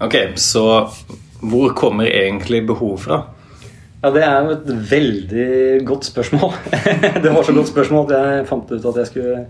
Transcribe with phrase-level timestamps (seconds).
[0.00, 0.66] Ok, så
[1.40, 3.22] hvor kommer egentlig behov fra?
[4.02, 5.48] Ja, Det er jo et veldig
[5.86, 6.52] godt spørsmål.
[7.24, 9.46] det var så godt spørsmål at jeg fant ut at jeg skulle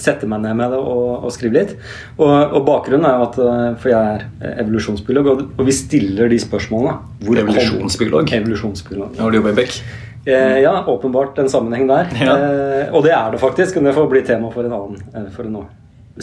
[0.00, 1.74] sette meg ned med det og, og skrive litt.
[2.16, 6.32] Og, og, bakgrunnen er jo at eh, For jeg er evolusjonsbiolog, og, og vi stiller
[6.32, 6.96] de spørsmålene.
[7.26, 8.32] Hvor evolusjonsbiolog?
[8.40, 9.18] Evolusjonsbiolog.
[9.20, 9.82] Har du jobber i Beck?
[10.24, 12.08] Eh, ja, åpenbart en sammenheng der.
[12.20, 12.38] Ja.
[12.38, 13.76] Eh, og det er det faktisk.
[13.76, 15.60] Men det får bli tema for en annen eh, for en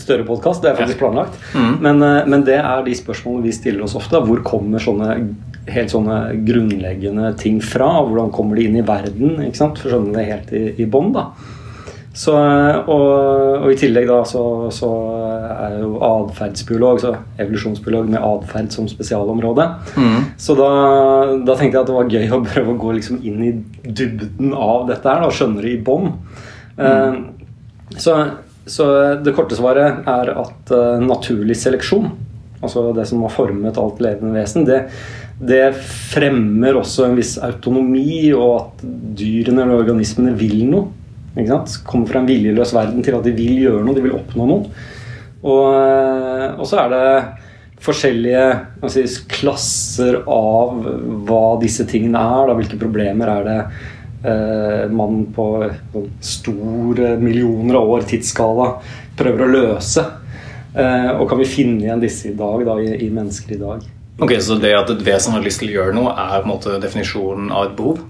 [0.02, 0.64] større podkast.
[0.64, 1.38] Det er faktisk planlagt.
[1.54, 1.74] Mm.
[1.82, 4.22] Men, eh, men, det er de spørsmålene vi stiller oss ofte.
[4.26, 5.12] Hvor kommer sånne
[5.72, 7.90] helt sånne grunnleggende ting fra?
[8.06, 9.40] Hvordan kommer de inn i verden?
[9.48, 9.82] ikke sant?
[9.82, 11.14] For skjønne det helt i, i bånn.
[12.16, 13.02] Så, og,
[13.60, 14.90] og, i tillegg da så, så
[15.52, 17.12] er jeg jo atferdsbiolog, så
[17.44, 19.66] evolusjonsbiolog med atferd som spesialområde.
[20.00, 20.22] Mm.
[20.40, 20.70] Så da,
[21.44, 23.52] da, tenkte jeg at det var gøy å prøve å gå liksom inn i
[23.84, 26.14] dybden av dette her, da, skjønne det i bånn.
[26.80, 26.86] Mm.
[26.86, 28.16] Uh, så,
[28.66, 28.88] så,
[29.22, 32.10] det korte svaret er at uh, naturlig seleksjon,
[32.66, 34.86] altså det som har formet alt levende vesen, det,
[35.38, 38.86] det fremmer også en viss autonomi, og at
[39.20, 40.88] dyrene eller organismene vil noe.
[41.36, 44.86] Kommer fra en viljeløs verden til at de vil gjøre noe, de vil oppnå noe.
[45.46, 47.10] Og, eh, og så er det
[47.86, 48.46] forskjellige
[48.90, 50.80] si, klasser av
[51.28, 52.48] hva disse tingene er.
[52.50, 52.56] Da.
[52.58, 53.84] Hvilke problemer er det eh,
[54.26, 58.70] man på en store millioner av år tidsskala
[59.20, 60.06] prøver å løse?
[60.76, 63.84] Eh, og kan vi finne igjen disse i dag, da, i, i mennesker i dag?
[64.20, 66.52] Ok, Så det at et vesen har lyst til å gjøre noe, er på en
[66.52, 68.02] måte definisjonen av et behov?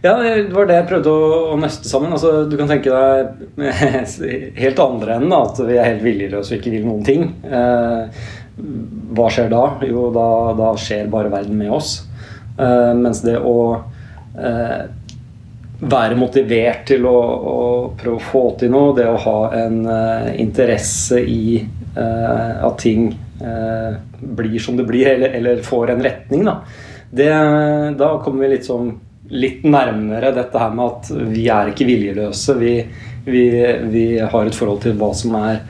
[0.00, 2.12] Ja, det var det jeg prøvde å nøste sammen.
[2.16, 3.64] Altså, du kan tenke deg
[4.62, 7.26] helt andre enden, at vi er helt viljeløse og ikke vil noen ting.
[7.44, 8.30] Eh,
[9.16, 9.64] hva skjer da?
[9.88, 10.28] Jo, da,
[10.60, 11.98] da, skjer bare verden med oss.
[12.56, 13.58] Eh, mens det å
[14.36, 14.80] eh,
[15.80, 17.58] være motivert til å, å,
[17.98, 21.60] prøve å få til noe, det å ha en uh, interesse i
[21.96, 23.08] uh, at ting
[23.40, 26.58] uh, blir som det blir, eller, eller får en retning, da,
[27.10, 27.30] det,
[27.98, 28.92] da kommer vi litt sånn
[29.30, 32.56] litt nærmere dette her med at vi er ikke viljeløse.
[32.58, 32.72] Vi,
[33.26, 33.44] vi,
[33.92, 35.60] vi, har et forhold til hva som er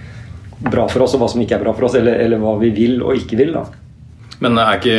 [0.65, 1.99] bra for oss, og hva som ikke er bra for oss.
[2.01, 3.53] Eller, eller hva vi vil og ikke vil.
[3.59, 3.67] da.
[4.41, 4.95] Men ikke,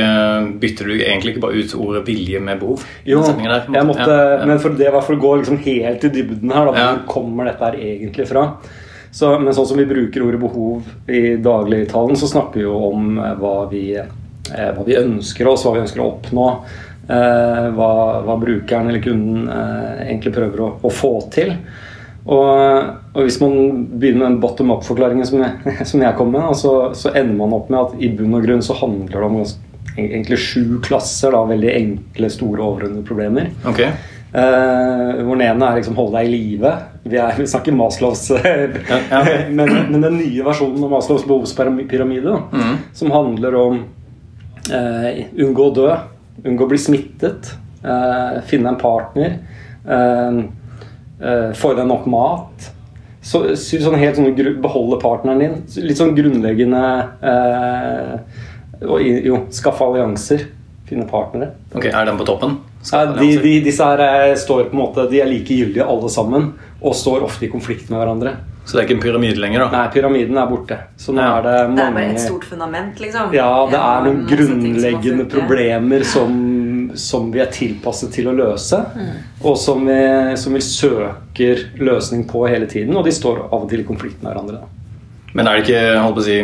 [0.61, 2.83] bytter du egentlig ikke bare ut ordet vilje med behov?
[3.07, 6.13] Jo, der, jeg måtte, ja, men for det var for å gå liksom helt i
[6.13, 6.69] dybden her.
[6.69, 6.93] Da, Hvor ja.
[7.09, 8.45] kommer dette her egentlig fra?
[9.11, 13.17] Så, men sånn som vi bruker ordet behov i dagligtalen, så snakker vi jo om
[13.19, 16.47] eh, hva vi, eh, hva vi ønsker oss, hva vi ønsker å oppnå.
[17.11, 17.91] Eh, hva,
[18.23, 21.55] hva, brukeren eller kunden eh, egentlig prøver å, å få til.
[22.21, 22.45] Og,
[23.15, 23.55] og, hvis man
[23.97, 25.41] begynner med den bottom up-forklaringen som,
[25.89, 28.63] som, jeg kom med, så, så, ender man opp med at i bunn og grunn
[28.65, 29.41] så handler det om
[29.97, 33.51] egentlig sju klasser, da, veldig enkle, store, overordnede problemer.
[33.67, 33.91] Okay.
[34.31, 36.75] Eh, hvor den ene er liksom 'hold deg i live'.
[37.03, 39.23] Vi, vi snakker Maslows ja, ja.
[39.49, 42.77] men, men, den nye versjonen av Maslows behovspyramide, mm.
[42.95, 43.81] som handler om
[44.71, 45.89] eh, unngå å dø,
[46.45, 47.51] unngå å bli smittet,
[47.83, 49.35] eh, finne en partner,
[49.83, 50.39] uh,
[51.57, 52.71] få i deg nok mat.
[53.21, 54.33] Så, sånn helt sånn,
[54.63, 55.59] Beholde partneren din.
[55.85, 56.81] Litt sånn grunnleggende
[58.81, 60.47] og, Jo, skaffe allianser.
[60.89, 61.53] Finne partnere.
[61.77, 62.57] Ok, Er den på toppen?
[62.89, 66.49] Ja, de, de, disse her står på en måte De er like gyldige alle sammen
[66.81, 68.31] og står ofte i konflikt med hverandre.
[68.65, 69.63] Så det er ikke en pyramide lenger?
[69.65, 69.67] da?
[69.73, 70.77] Nei, pyramiden er borte.
[70.97, 71.37] Så nå ja.
[71.37, 73.35] er det mange Det er bare et stort fundament, liksom?
[73.37, 76.33] Ja, det er noen grunnleggende problemer som,
[76.99, 78.79] som, vi er tilpasset til å løse.
[78.95, 79.15] Mm.
[79.45, 80.01] Og som vi,
[80.39, 82.95] som vi, søker løsning på hele tiden.
[82.97, 84.61] Og de står av og til i konflikt med hverandre.
[85.33, 86.39] Men er det ikke holdt på å si,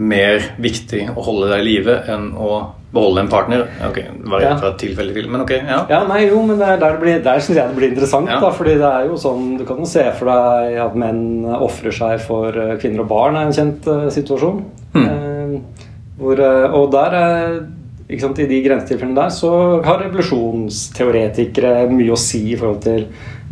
[0.00, 2.50] mer viktig å holde deg i live enn å
[2.94, 3.64] beholde en partner?
[3.86, 4.52] Ok, det var ja.
[4.58, 5.52] fra tilfelle til, men ok.
[5.58, 8.30] Ja, ja nei, jo, men der, der, blir, der syns jeg det blir interessant.
[8.30, 8.38] Ja.
[8.42, 11.94] da, fordi det er jo sånn, Du kan jo se for deg at menn ofrer
[11.94, 14.64] seg for eh, kvinner og barn, er en kjent uh, situasjon.
[14.94, 15.04] Mm.
[15.04, 15.84] Uh,
[16.20, 17.79] hvor, uh, og der ikke
[18.18, 19.52] sant, I de grensetilfellene der så
[19.86, 23.06] har revolusjonsteoretikere mye å si i forhold til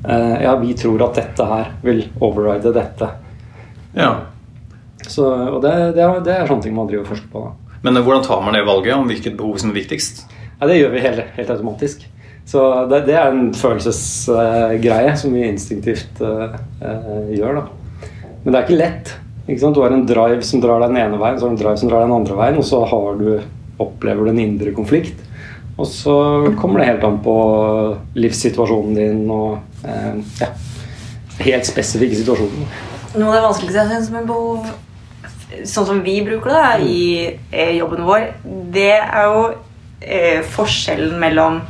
[0.09, 3.09] Ja, vi tror at dette her vil override dette.
[3.99, 4.13] Ja.
[5.09, 7.45] Så, og det, det, er, det, er, sånne ting man driver og forsker på.
[7.47, 7.79] da.
[7.87, 10.25] Men eh, hvordan tar man det valget om hvilket behov som er viktigst?
[10.59, 12.07] Ja, Det gjør vi helt, helt automatisk.
[12.49, 17.61] Så det, det, er en følelsesgreie som vi instinktivt uh, uh, gjør.
[17.61, 18.07] da.
[18.43, 19.13] Men det er ikke lett.
[19.45, 19.73] Ikke?
[19.77, 21.77] Du har en drive som drar deg den ene veien, så har du en drive
[21.83, 23.29] som drar deg den andre veien, og så har du,
[23.83, 25.25] opplever du en indre konflikt.
[25.79, 26.15] Og så
[26.59, 27.35] kommer det helt an på
[28.19, 29.85] livssituasjonen din og
[30.41, 30.49] ja,
[31.39, 32.73] helt spesifikke situasjoner.
[33.15, 34.67] Noe av det vanskeligste jeg syns med behov
[35.65, 37.03] sånn som vi bruker det i
[37.51, 38.29] eh, jobben vår,
[38.75, 39.43] det er jo
[40.01, 41.61] eh, forskjellen mellom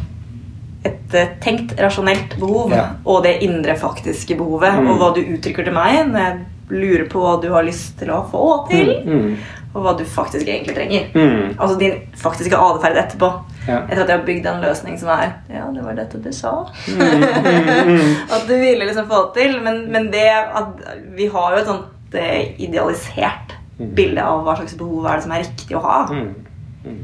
[0.87, 2.87] et eh, tenkt, rasjonelt behov ja.
[3.05, 4.81] og det indre, faktiske behovet.
[4.81, 4.91] Mm.
[4.93, 6.39] Og hva du uttrykker til meg når jeg
[6.69, 8.93] lurer på hva du har lyst til å få til.
[9.07, 9.31] Mm.
[9.79, 9.85] Mm.
[9.85, 11.09] og hva du faktisk egentlig trenger.
[11.15, 11.55] Mm.
[11.59, 13.31] Altså din faktiske atferd etterpå.
[13.69, 13.83] Ja.
[13.85, 16.55] Etter at jeg har bygd en løsning som er Ja, det var dette du sa.
[16.89, 19.61] Mm, at du ville liksom få det til.
[19.63, 20.83] Men, men det at
[21.17, 25.37] vi har jo et sånt eh, idealisert bilde av hva slags behov er det som
[25.37, 25.99] er riktig å ha.
[26.11, 26.99] Mm.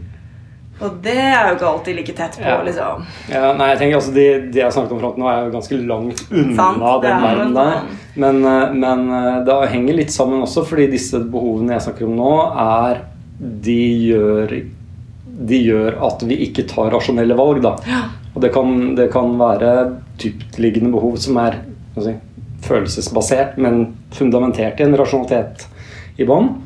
[0.82, 2.62] Og det er jo ikke alltid like tett på, Ja.
[2.66, 3.04] liksom.
[3.30, 5.78] Ja, nei, jeg tenker altså De, de jeg snakket om til nå, er jo ganske
[5.86, 7.72] langt unna Sant, den er verden der.
[7.72, 12.04] sånn- Men, eh, men eh, det henger litt sammen også, fordi disse behovene jeg snakker
[12.08, 13.00] om nå, er
[13.40, 13.78] De
[14.10, 14.52] gjør,
[15.46, 17.76] de gjør at vi ikke tar rasjonelle valg, da.
[18.34, 21.56] Og det kan, det kan være dyptliggende behov som er
[21.98, 22.14] si,
[22.62, 25.66] følelsesbasert, men fundamentert i en rasjonalitet
[26.18, 26.60] i bånn,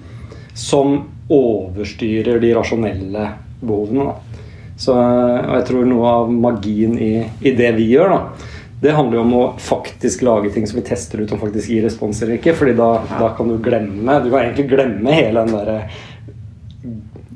[0.54, 3.28] som overstyrer de rasjonelle
[3.60, 4.10] behovene.
[4.10, 4.44] Da.
[4.78, 7.12] Så, og jeg tror noe av magien i,
[7.42, 10.84] i det vi gjør, da, det handler jo om å faktisk lage ting som vi
[10.86, 12.54] tester ut om faktisk gir respons eller ikke.
[12.54, 15.80] fordi da, da kan du glemme Du kan egentlig glemme hele den derre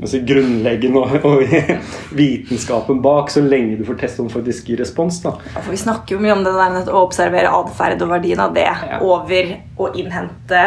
[0.03, 1.43] altså grunnleggende og, og
[2.19, 5.21] vitenskapen bak, så lenge du får teste om faktisk gir respons.
[5.23, 5.37] da.
[5.55, 8.43] Ja, for vi snakker jo mye om det der med å observere atferd og verdien
[8.43, 8.99] av det Ja.
[9.03, 10.63] over å innhente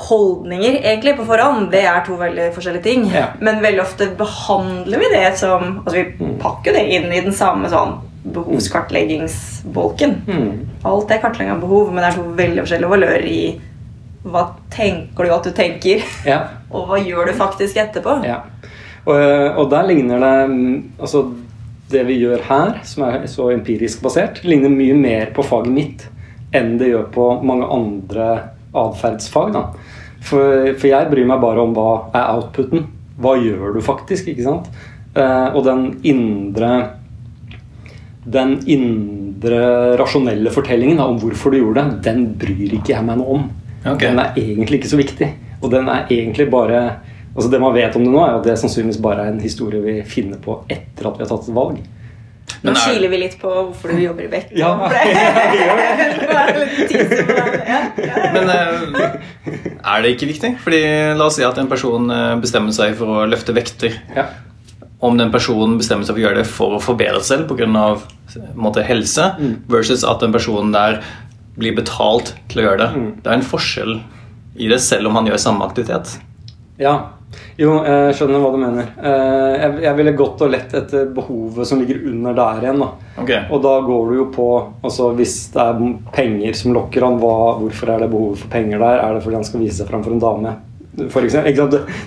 [0.00, 1.70] holdninger egentlig på forhånd.
[1.72, 3.08] Det er to veldig forskjellige ting.
[3.12, 3.26] Ja.
[3.40, 7.70] Men veldig ofte behandler vi det som altså Vi pakker det inn i den samme
[7.72, 7.98] sånn
[8.30, 10.14] behovskartleggingsbolken.
[10.28, 10.52] Mm.
[10.84, 13.42] Alt er kartlegging av behov, men det er to veldig forskjellige valører i
[14.20, 14.42] hva
[14.72, 16.40] tenker du at du tenker, Ja.
[16.74, 18.18] og hva gjør du faktisk etterpå.
[18.28, 18.42] Ja.
[19.08, 21.22] Og, og der ligner det mm, Altså,
[21.90, 26.08] det vi gjør her, som er så empirisk basert, ligner mye mer på faget mitt
[26.54, 28.26] enn det gjør på mange andre
[28.76, 29.58] atferdsfag.
[30.20, 32.86] For, for jeg bryr meg bare om hva er outputen.
[33.20, 34.30] Hva gjør du faktisk?
[34.32, 34.70] ikke sant?
[35.16, 36.72] Eh, og den indre
[38.30, 39.60] den indre
[39.98, 43.46] rasjonelle fortellingen da, om hvorfor du gjorde det, den bryr ikke jeg meg noe om.
[43.80, 44.10] Okay.
[44.10, 45.30] Den er egentlig ikke så viktig.
[45.60, 46.82] Og den er egentlig bare
[47.30, 49.78] Altså Det man vet om det nå, er at det sannsynligvis bare er en historie
[49.84, 51.76] vi finner på etter at vi har tatt et valg.
[52.62, 54.50] Nå Men er- kiler vi litt på hvorfor du jobber i Beck.
[54.60, 54.72] Ja,
[57.70, 57.80] Ja.
[58.34, 59.16] Men eh,
[59.80, 60.50] er det ikke viktig?
[60.64, 60.80] Fordi
[61.18, 63.96] La oss si at en person eh, bestemmer seg for å løfte vekter.
[64.16, 64.26] Ja.
[65.00, 68.82] Om den personen bestemmer seg for å gjøre det for å forbedre seg selv pga.
[68.86, 69.30] helse,
[69.72, 71.00] versus at den personen der
[71.56, 72.90] blir betalt til å gjøre det.
[73.24, 73.94] Det er en forskjell
[74.60, 76.18] i det, selv om han gjør samme aktivitet.
[76.78, 76.98] ja.
[77.60, 78.86] Jo, jeg skjønner hva du mener.
[78.98, 82.80] Eh, Jeg, jeg ville gått og lett etter behovet som ligger under der igjen.
[82.82, 82.88] da.
[83.22, 83.44] Okay.
[83.50, 84.46] Og da går du jo på
[84.82, 85.80] altså Hvis det er
[86.16, 88.98] penger som lokker han, hva, hvorfor er det behovet for penger der?
[89.04, 90.56] Er det fordi han skal vise seg fram for en dame?
[91.12, 91.54] For eksempel.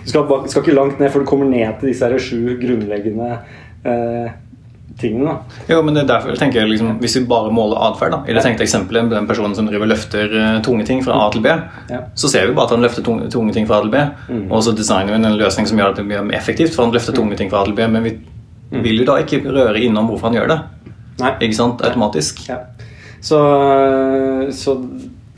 [0.04, 3.30] Du skal, skal ikke langt ned for du kommer ned til disse sju grunnleggende
[3.86, 4.34] eh,
[5.00, 5.26] tingene.
[5.26, 5.62] da.
[5.74, 8.44] Jo, men det er derfor jeg tenker liksom, Hvis vi bare måler atferd I det
[8.46, 11.50] tenkte eksempelet den personen som driver løfter eh, tunge ting fra A til B,
[11.90, 12.02] Ja.
[12.16, 14.04] så ser vi bare at han løfter tunge, tunge ting fra A til B.
[14.52, 16.94] Og så designer vi en løsning som gjør at det blir mer effektivt, for han
[16.94, 17.88] løfter tunge ting fra A til B.
[17.90, 18.14] Men vi
[18.84, 20.60] vil jo da ikke røre innom hvorfor han gjør det.
[21.20, 21.34] Nei.
[21.48, 21.82] Ikke sant?
[21.86, 22.46] Automatisk.
[22.50, 22.60] Ja.
[23.24, 23.40] Så,
[24.54, 24.78] så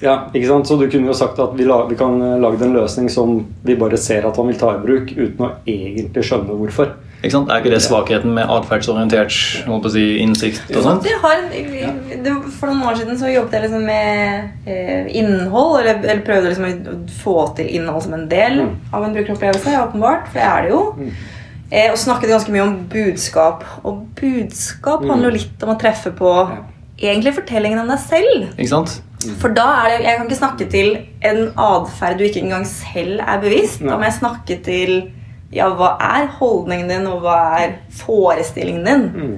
[0.01, 0.67] ja, ikke sant?
[0.67, 3.75] Så du kunne jo sagt at vi, la, vi kan lage en løsning som vi
[3.79, 6.91] bare ser at han vil ta i bruk, uten å egentlig skjønne hvorfor.
[7.23, 7.49] Ikke sant?
[7.49, 11.07] Er ikke det svakheten med atferdsorientert si, innsikt og sånt?
[12.59, 16.67] For noen år siden så jobbet jeg liksom med eh, innhold, eller, eller prøvde liksom
[16.67, 18.75] å få til innhold som en del Mm.
[18.93, 19.73] av en brukeropplevelse.
[19.87, 20.83] Åpenbart, for det er det jo.
[21.71, 23.63] Eh, og snakket ganske mye om budskap.
[23.83, 25.09] Og budskap Mm.
[25.09, 26.31] handler jo litt om å treffe på
[27.01, 28.47] egentlig fortellingen om deg selv.
[28.57, 29.01] Ikke sant?
[29.41, 33.19] For da er det, Jeg kan ikke snakke til en atferd du ikke engang selv
[33.19, 33.79] er bevisst.
[33.81, 35.11] Da må jeg snakke til
[35.51, 39.35] ja, hva er holdningen din, og hva er forestillingen din Mm.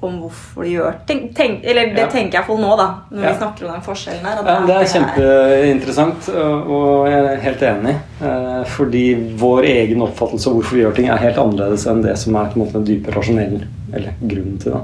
[0.00, 1.32] om hvorfor du gjør ting.
[1.34, 2.06] Tenk, eller det Ja.
[2.06, 3.32] tenker jeg iallfall nå, da, når Ja.
[3.32, 4.44] vi snakker om den forskjellen her.
[4.46, 6.28] Ja, det er kjempeinteressant,
[6.68, 7.94] og jeg er helt enig.
[8.22, 12.16] Eh, Fordi vår egen oppfattelse av hvorfor vi gjør ting, er helt annerledes enn det
[12.18, 14.80] som er på en måte den dype rasjonell eller grunnen til det.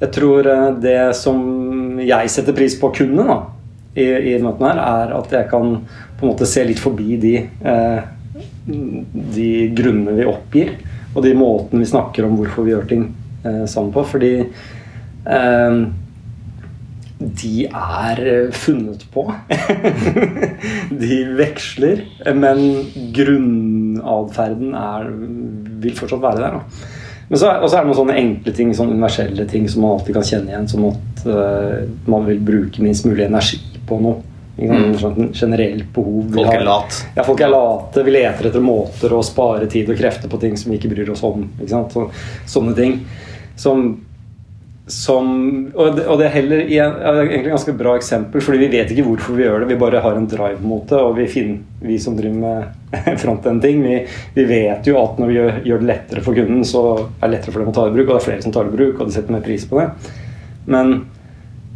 [0.00, 3.38] Jeg tror eh, det som jeg setter pris på å kunne da,
[3.96, 5.86] i, i møtene her, er at jeg kan
[6.18, 8.00] på en måte se litt forbi de, eh,
[8.66, 10.74] de grunnene vi oppgir,
[11.14, 13.06] og de måtene vi snakker om hvorfor vi gjør ting
[13.46, 14.04] eh, sammen på.
[14.10, 15.78] Fordi eh,
[17.16, 18.20] de er
[18.52, 19.24] funnet på.
[21.02, 22.04] de veksler,
[22.36, 22.62] men
[23.16, 25.10] grunnatferden er,
[25.80, 26.60] vil fortsatt være der.
[26.60, 26.84] Er,
[27.26, 30.28] og så er det noen sånne enkle ting, sånne universelle ting som man alltid kan
[30.28, 34.20] kjenne igjen, som at eh, man vil bruke minst mulig energi på noe.
[34.56, 34.94] Mm.
[34.96, 36.30] Sånn generelt behov.
[36.32, 37.04] Folk er late.
[37.16, 38.04] ja, folk er late.
[38.06, 41.12] Vi leter etter måter å spare tid og krefter på ting som vi ikke bryr
[41.12, 41.44] oss om.
[41.60, 41.84] Ikke?
[41.92, 42.08] Så,
[42.56, 43.00] sånne ting
[43.60, 43.88] som
[44.86, 45.26] som
[45.74, 48.92] Og det, og det er heller er egentlig et ganske bra eksempel, fordi vi vet
[48.94, 49.70] ikke hvorfor vi gjør det.
[49.72, 53.82] Vi bare har en drive mot det, og vi, finner, vi som driver med frontend-ting,
[53.82, 53.96] vi,
[54.36, 57.32] vi, vet jo at når vi gjør, gjør, det lettere for kunden, så er det
[57.34, 58.94] lettere for dem å ta i bruk, og det er flere som tar i bruk,
[59.00, 59.88] og de setter mer pris på det.
[60.70, 60.94] Men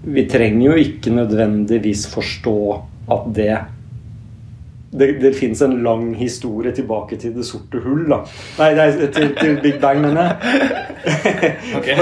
[0.02, 2.80] vi trenger jo ikke nødvendigvis forstå
[3.10, 3.58] at det
[4.92, 8.08] det, det fins en lang historie tilbake til det sorte hull.
[8.10, 8.24] da.
[8.58, 10.86] Nei, nei til, til, Big Bang, mener jeg.
[11.80, 11.96] Okay.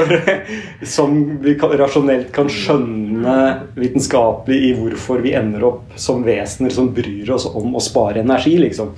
[0.83, 3.35] som vi kan, rasjonelt kan skjønne
[3.79, 8.57] vitenskapelig i hvorfor vi ender opp som vesener som bryr oss om å spare energi,
[8.59, 8.91] liksom.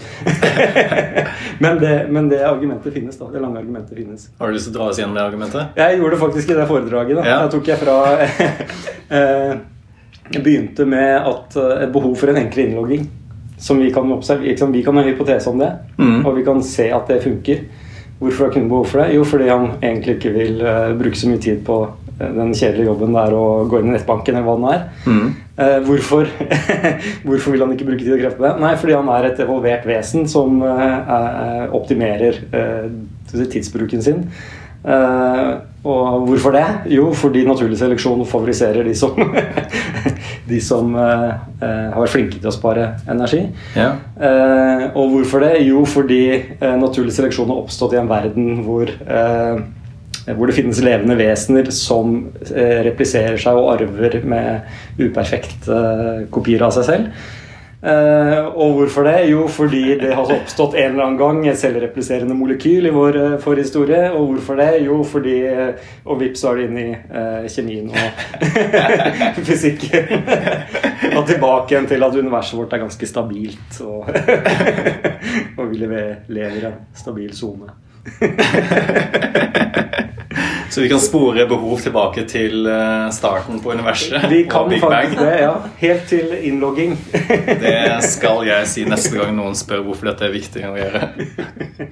[1.64, 3.28] men, det, men, det, argumentet finnes, da.
[3.34, 4.30] Det lange argumentet finnes.
[4.38, 5.76] Har du lyst til å dra oss gjennom det argumentet?
[5.82, 7.20] Jeg gjorde det faktisk i det foredraget.
[7.20, 7.28] da.
[7.28, 7.38] Ja.
[7.44, 7.98] Jeg tok jeg fra
[9.20, 9.54] eh,
[10.30, 13.10] Jeg begynte med at eh, et behov for en enklere innlogging
[13.60, 14.72] som vi kan observere.
[14.72, 16.24] Vi kan ha hypotese om det, mm.
[16.24, 17.64] og vi kan se at det funker.
[18.20, 19.14] Hvorfor har kunden behov for det?
[19.16, 22.90] Jo, fordi han egentlig ikke vil uh, bruke så mye tid på uh, den kjedelige
[22.90, 24.82] jobben det er å gå inn i nettbanken, eller hva den er.
[25.06, 25.30] Mm.
[25.60, 26.28] Uh, hvorfor,
[27.24, 28.52] hvorfor, vil han ikke bruke tid og krefter på det?
[28.60, 30.60] Nei, fordi han er et evolvert vesen som
[31.80, 32.42] optimerer
[33.32, 34.26] tidsbruken sin.
[34.80, 36.64] Og hvorfor det?
[36.92, 39.16] Jo, fordi naturlig seleksjon favoriserer de som
[40.50, 41.26] de som eh,
[41.62, 43.42] eh, har vært flinke til å spare energi.
[43.78, 43.92] Ja.
[44.16, 45.54] Eh, og hvorfor det?
[45.66, 50.82] Jo, fordi eh, naturlig seleksjon har oppstått i en verden hvor, eh, hvor det finnes
[50.84, 52.16] levende vesener som
[52.50, 55.82] eh, repliserer seg og arver med uperfekte
[56.34, 57.28] kopier av seg selv.
[57.80, 59.30] Uh, og hvorfor det?
[59.30, 63.36] Jo, fordi det har oppstått en eller annen gang et selvrepliserende molekyl i vår uh,
[63.40, 64.02] forhistorie.
[64.12, 64.84] Og hvorfor det?
[64.84, 66.88] Jo, fordi uh, Og vips, så er det inn i
[67.48, 67.96] kjemien og
[69.48, 70.12] fysikken.
[71.16, 73.80] og tilbake igjen til at universet vårt er ganske stabilt.
[73.80, 74.12] Og,
[75.58, 77.72] og vi lever i en stabil sone.
[80.70, 84.22] Så vi kan spore behov tilbake til eh, starten på universet?
[84.30, 85.54] Vi kan faktisk det, ja.
[85.80, 86.94] Helt til innlogging.
[87.64, 91.90] det skal jeg si neste gang noen spør hvorfor dette er viktig å gjøre.